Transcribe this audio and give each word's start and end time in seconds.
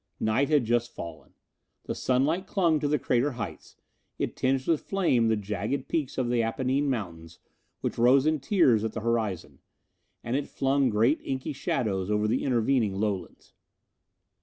Night 0.19 0.49
had 0.49 0.65
just 0.65 0.95
fallen. 0.95 1.35
The 1.83 1.93
sunlight 1.93 2.47
clung 2.47 2.79
to 2.79 2.87
the 2.87 2.97
crater 2.97 3.33
heights; 3.33 3.75
it 4.17 4.35
tinged 4.35 4.65
with 4.65 4.81
flame 4.81 5.27
the 5.27 5.35
jagged 5.35 5.87
peaks 5.87 6.17
of 6.17 6.27
the 6.29 6.41
Apennine 6.41 6.89
Mountains 6.89 7.37
which 7.81 7.99
rose 7.99 8.25
in 8.25 8.39
tiers 8.39 8.83
at 8.83 8.93
the 8.93 9.01
horizon; 9.01 9.59
and 10.23 10.35
it 10.35 10.47
flung 10.47 10.89
great 10.89 11.21
inky 11.23 11.53
shadows 11.53 12.09
over 12.09 12.27
the 12.27 12.43
intervening 12.43 12.95
lowlands. 12.95 13.53